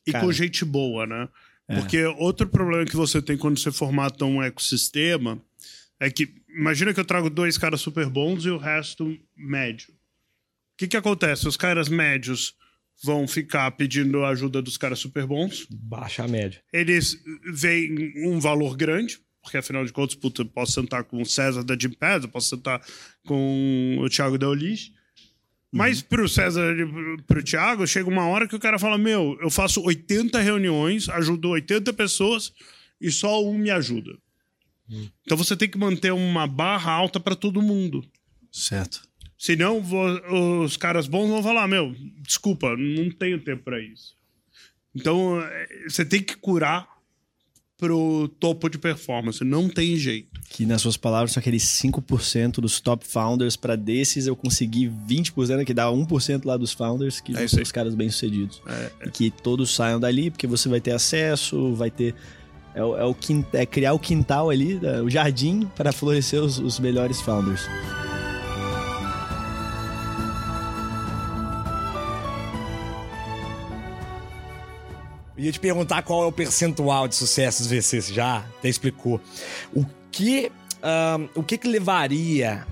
[0.06, 1.26] E cara, com gente boa, né?
[1.66, 5.42] Porque outro problema que você tem quando você formata um ecossistema
[5.98, 9.90] é que, imagina que eu trago dois caras super bons e o resto médio.
[9.90, 11.48] O que, que acontece?
[11.48, 12.54] Os caras médios
[13.02, 15.66] vão ficar pedindo a ajuda dos caras super bons.
[15.70, 16.62] Baixa a média.
[16.72, 17.18] Eles
[17.50, 21.62] veem um valor grande, porque afinal de contas, puta, eu posso sentar com o César
[21.62, 22.85] da Gimpass, eu posso sentar
[23.26, 24.92] com o Thiago da Olis.
[25.72, 29.50] Mas pro César e pro Thiago, chega uma hora que o cara fala: Meu, eu
[29.50, 32.52] faço 80 reuniões, ajudo 80 pessoas
[33.00, 34.16] e só um me ajuda.
[35.25, 38.05] Então você tem que manter uma barra alta para todo mundo.
[38.53, 39.03] Certo.
[39.38, 44.14] Senão vo- os caras bons vão falar: Meu, desculpa, não tenho tempo para isso.
[44.94, 46.88] Então eh, você tem que curar
[47.77, 50.40] pro topo de performance, não tem jeito.
[50.49, 55.62] Que nas suas palavras são aqueles 5% dos top founders, para desses eu conseguir 20%,
[55.66, 57.44] que dá 1% lá dos founders, que É aí.
[57.44, 58.62] os caras bem-sucedidos.
[58.66, 62.14] É, E que todos saiam dali, porque você vai ter acesso, vai ter.
[62.76, 63.16] É, o- é o
[63.54, 67.66] é criar o quintal ali, né, o jardim, para florescer os, os melhores founders.
[75.36, 79.20] Eu ia te perguntar qual é o percentual de sucesso dos VCs, já até explicou.
[79.74, 80.50] O que,
[80.82, 82.66] ahn, o que, que levaria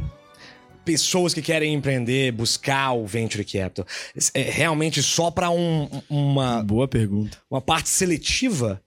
[0.82, 3.86] pessoas que querem empreender, buscar o Venture Capital?
[4.32, 7.36] É realmente só para um, uma, Boa pergunta.
[7.50, 8.80] uma parte seletiva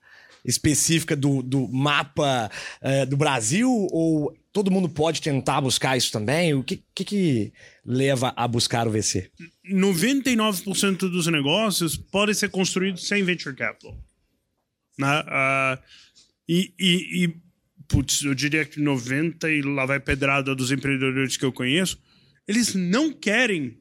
[0.48, 2.50] específica do, do mapa
[2.82, 3.70] eh, do Brasil?
[3.92, 6.54] Ou todo mundo pode tentar buscar isso também?
[6.54, 7.54] O que, que, que
[7.86, 9.30] leva a buscar o VC?
[9.72, 13.96] 99% dos negócios podem ser construídos sem venture capital.
[14.98, 15.24] Né?
[15.28, 15.80] Ah,
[16.50, 17.36] e, e, e,
[17.88, 22.00] putz, eu diria que 90% e lá vai pedrada dos empreendedores que eu conheço,
[22.48, 23.78] eles não querem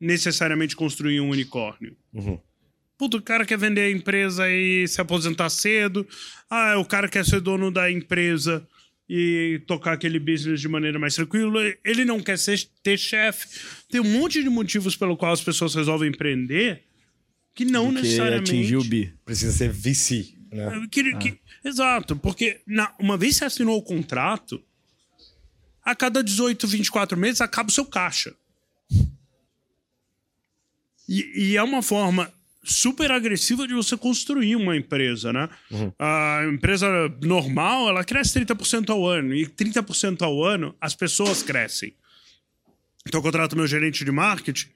[0.00, 1.96] necessariamente construir um unicórnio.
[2.96, 6.06] Puta, o cara quer vender a empresa e se aposentar cedo.
[6.48, 8.66] Ah, o cara quer ser dono da empresa
[9.08, 11.60] e tocar aquele business de maneira mais tranquila.
[11.84, 13.48] Ele não quer ser, ter chefe.
[13.90, 16.84] Tem um monte de motivos pelo qual as pessoas resolvem empreender
[17.54, 18.50] que não Porque necessariamente.
[18.52, 19.12] atingir o bi.
[19.24, 20.86] Precisa ser VC, né?
[20.90, 24.62] Que, que- Exato, porque na, uma vez você assinou o contrato,
[25.82, 28.34] a cada 18, 24 meses acaba o seu caixa.
[31.08, 32.32] E, e é uma forma
[32.64, 35.48] super agressiva de você construir uma empresa, né?
[35.70, 35.92] Uhum.
[35.98, 36.88] A empresa
[37.22, 39.34] normal, ela cresce 30% ao ano.
[39.34, 41.94] E 30% ao ano, as pessoas crescem.
[43.06, 44.68] Então eu contrato meu gerente de marketing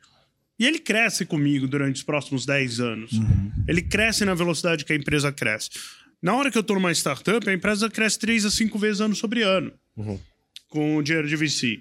[0.59, 3.13] e ele cresce comigo durante os próximos 10 anos.
[3.13, 3.53] Uhum.
[3.67, 5.71] Ele cresce na velocidade que a empresa cresce.
[6.21, 9.15] Na hora que eu estou numa startup, a empresa cresce 3 a 5 vezes ano
[9.15, 9.73] sobre ano.
[9.97, 10.21] Uhum.
[10.69, 11.81] Com o dinheiro de VC.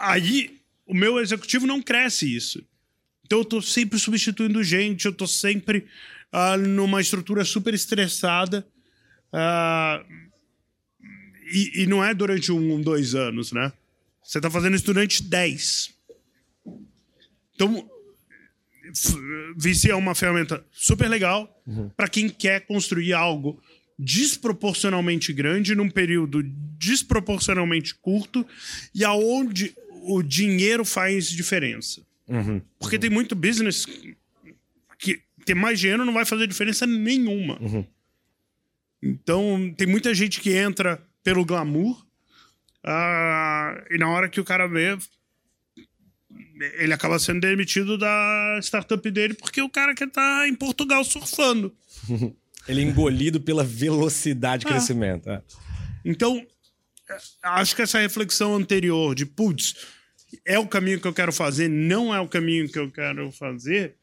[0.00, 2.64] Aí, o meu executivo não cresce isso.
[3.32, 5.86] Então eu tô sempre substituindo gente, eu tô sempre
[6.30, 8.62] uh, numa estrutura super estressada.
[9.32, 10.04] Uh,
[11.50, 13.72] e, e, não é durante um, dois anos, né?
[14.22, 15.94] Você tá fazendo isso durante dez.
[17.54, 17.88] Então,
[19.56, 21.88] VC é uma ferramenta super legal uhum.
[21.88, 23.58] para quem quer construir algo
[23.98, 26.42] desproporcionalmente grande num período
[26.78, 28.46] desproporcionalmente curto
[28.94, 32.02] e aonde o dinheiro faz diferença.
[32.32, 32.62] Uhum.
[32.78, 33.86] Porque tem muito business
[34.98, 37.58] que ter mais dinheiro não vai fazer diferença nenhuma.
[37.60, 37.84] Uhum.
[39.02, 42.00] Então, tem muita gente que entra pelo glamour
[42.84, 44.96] uh, e na hora que o cara vê,
[46.78, 51.04] ele acaba sendo demitido da startup dele porque o cara quer estar tá em Portugal
[51.04, 51.74] surfando.
[52.66, 54.70] ele é engolido pela velocidade de é.
[54.70, 55.28] crescimento.
[55.28, 55.42] É.
[56.04, 56.46] Então,
[57.42, 59.74] acho que essa reflexão anterior de, putz,
[60.44, 63.96] é o caminho que eu quero fazer, não é o caminho que eu quero fazer,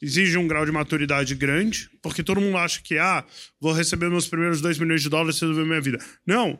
[0.00, 3.24] exige um grau de maturidade grande, porque todo mundo acha que, ah,
[3.60, 5.98] vou receber meus primeiros 2 milhões de dólares e resolver minha vida.
[6.26, 6.58] Não.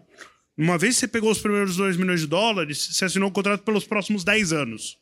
[0.56, 3.32] Uma vez que você pegou os primeiros 2 milhões de dólares, você assinou o um
[3.32, 4.98] contrato pelos próximos 10 anos.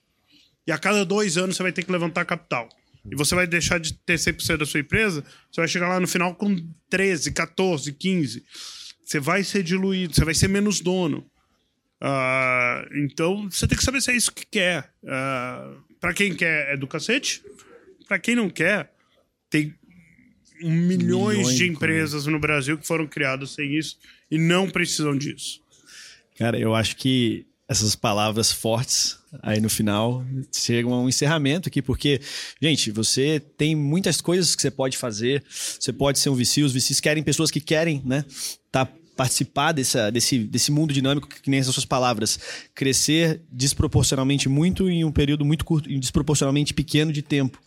[0.66, 2.68] E a cada dois anos você vai ter que levantar capital.
[3.10, 6.06] E você vai deixar de ter 100% da sua empresa, você vai chegar lá no
[6.06, 6.56] final com
[6.90, 8.44] 13, 14, 15.
[9.04, 11.28] Você vai ser diluído, você vai ser menos dono.
[12.00, 14.90] Uh, então, você tem que saber se é isso que quer.
[15.02, 17.42] Uh, ah, para quem quer, é do cacete.
[18.06, 18.92] Para quem não quer,
[19.50, 19.74] tem
[20.60, 23.98] milhões, milhões de empresas no Brasil que foram criadas sem isso
[24.30, 25.60] e não precisam disso.
[26.36, 30.24] Cara, eu acho que essas palavras fortes aí no final
[30.56, 32.20] chegam a um encerramento aqui, porque,
[32.60, 35.44] gente, você tem muitas coisas que você pode fazer.
[35.48, 38.24] Você pode ser um VC, os VCs querem pessoas que querem, né?
[38.72, 38.88] Tá
[39.18, 42.38] participar dessa, desse, desse mundo dinâmico, que nem essas suas palavras,
[42.72, 47.60] crescer desproporcionalmente muito em um período muito curto, desproporcionalmente pequeno de tempo.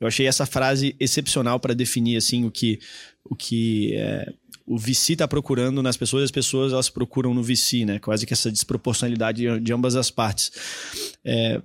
[0.00, 2.80] Eu achei essa frase excepcional para definir assim o que
[3.28, 4.32] o que é,
[4.66, 8.00] o VC está procurando nas pessoas, as pessoas elas procuram no VC, né?
[8.00, 10.50] Quase que essa desproporcionalidade de, ambas as partes.
[11.24, 11.62] É,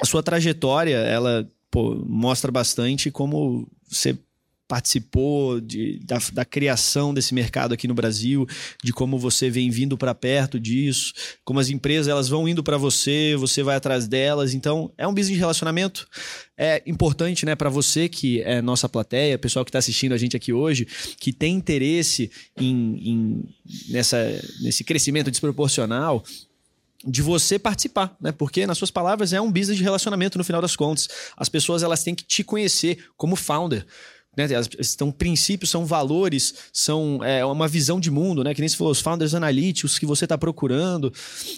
[0.00, 4.18] a sua trajetória, ela pô, mostra bastante como você
[4.66, 8.46] participou de, da, da, criação desse mercado aqui no Brasil,
[8.82, 11.12] de como você vem vindo para perto disso,
[11.44, 14.54] como as empresas elas vão indo para você, você vai atrás delas.
[14.54, 16.08] Então, é um business de relacionamento.
[16.56, 20.36] É importante, né, para você que é nossa plateia, pessoal que está assistindo a gente
[20.36, 20.86] aqui hoje,
[21.20, 23.44] que tem interesse em, em
[23.90, 24.18] nessa,
[24.60, 26.24] nesse crescimento desproporcional,
[27.06, 28.32] de você participar, né?
[28.32, 31.08] Porque nas suas palavras é um business de relacionamento no final das contas.
[31.36, 33.86] As pessoas elas têm que te conhecer como founder.
[34.36, 34.46] Né?
[34.82, 38.54] São princípios, são valores, são é, uma visão de mundo, né?
[38.54, 41.12] Que nem se falou, os founders analíticos que você está procurando.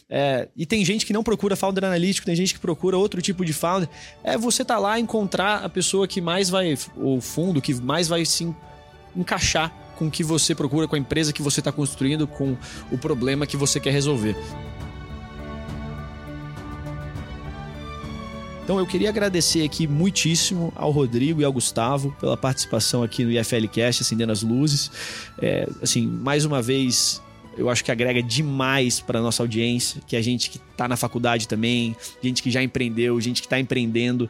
[0.09, 3.45] É, e tem gente que não procura founder analítico, tem gente que procura outro tipo
[3.45, 3.89] de founder.
[4.23, 8.25] É você tá lá encontrar a pessoa que mais vai, o fundo, que mais vai
[8.25, 8.55] se
[9.15, 12.57] encaixar com o que você procura, com a empresa que você está construindo, com
[12.93, 14.37] o problema que você quer resolver.
[18.67, 23.31] Então eu queria agradecer aqui muitíssimo ao Rodrigo e ao Gustavo pela participação aqui no
[23.31, 24.91] IFLcast, acendendo as luzes.
[25.41, 27.23] É, assim, mais uma vez,
[27.57, 30.97] eu acho que agrega demais para nossa audiência, que é a gente que está na
[30.97, 34.29] faculdade também, gente que já empreendeu, gente que está empreendendo,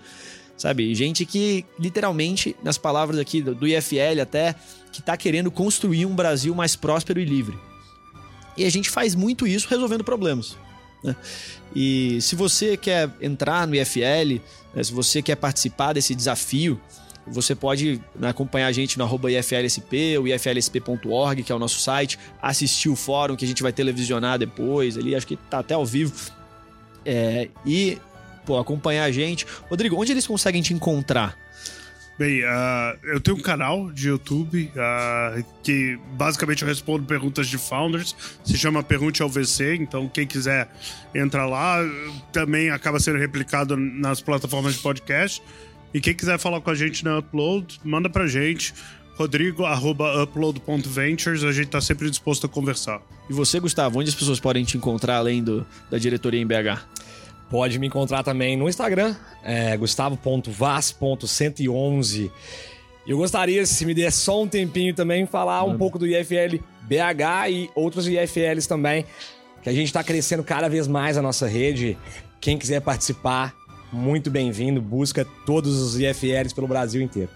[0.55, 0.95] sabe?
[0.95, 4.55] Gente que, literalmente, nas palavras aqui do IFL até,
[4.93, 7.59] que está querendo construir um Brasil mais próspero e livre.
[8.55, 10.59] E a gente faz muito isso resolvendo problemas.
[11.07, 11.17] Né?
[11.75, 14.41] E se você quer entrar no IFL,
[14.75, 16.81] né, se você quer participar desse desafio,
[17.27, 21.81] você pode né, acompanhar a gente no arroba IFLSP, ou iflsp.org, que é o nosso
[21.81, 25.75] site, assistir o fórum que a gente vai televisionar depois, ali, acho que tá até
[25.75, 26.15] ao vivo.
[27.05, 27.99] É, e
[28.45, 29.47] pô, acompanhar a gente.
[29.69, 31.37] Rodrigo, onde eles conseguem te encontrar?
[32.19, 37.59] Bem, uh, eu tenho um canal de YouTube uh, que basicamente eu respondo perguntas de
[37.59, 38.17] founders.
[38.43, 40.67] Se chama Pergunte ao VC, então quem quiser
[41.15, 41.77] entrar lá
[42.33, 45.43] também acaba sendo replicado nas plataformas de podcast.
[45.93, 48.73] E quem quiser falar com a gente na Upload, manda pra gente.
[49.17, 51.45] rodrigo.upload.ventures.
[51.45, 53.03] A gente tá sempre disposto a conversar.
[53.29, 56.81] E você, Gustavo, onde as pessoas podem te encontrar além do, da diretoria em BH?
[57.49, 62.31] Pode me encontrar também no Instagram, é gustavo.vas.111.
[63.07, 67.51] Eu gostaria, se me der só um tempinho também, falar um pouco do IFL BH
[67.51, 69.07] e outros IFLs também,
[69.63, 71.97] que a gente está crescendo cada vez mais a nossa rede.
[72.41, 73.55] Quem quiser participar,
[73.93, 74.83] muito bem-vindo.
[74.83, 77.31] Busca todos os IFLs pelo Brasil inteiro.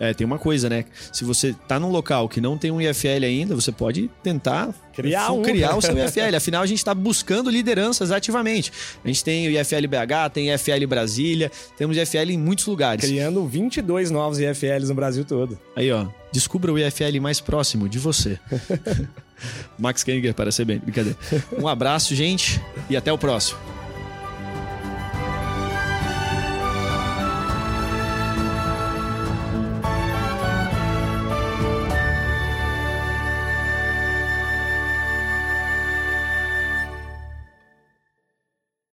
[0.00, 0.84] É, tem uma coisa, né?
[1.12, 5.30] Se você tá num local que não tem um IFL ainda, você pode tentar Criar
[5.32, 5.42] um.
[5.42, 6.36] criar o seu IFL.
[6.36, 8.72] Afinal, a gente está buscando lideranças ativamente.
[9.04, 13.04] A gente tem o IFL BH, tem IFL Brasília, temos IFL em muitos lugares.
[13.04, 15.58] Criando 22 novos IFLs no Brasil todo.
[15.76, 18.38] Aí, ó, descubra o IFL mais próximo de você.
[19.78, 21.16] Max Kenninger para ser bem, brincadeira.
[21.56, 22.60] Um abraço, gente,
[22.90, 23.77] e até o próximo.